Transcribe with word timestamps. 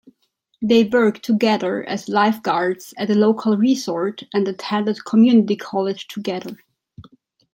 They 0.63 0.83
worked 0.85 1.21
together 1.21 1.83
as 1.87 2.09
lifeguards 2.09 2.91
at 2.97 3.11
a 3.11 3.13
local 3.13 3.55
resort 3.55 4.23
and 4.33 4.47
attended 4.47 5.05
community 5.05 5.55
college 5.55 6.07
together. 6.07 6.57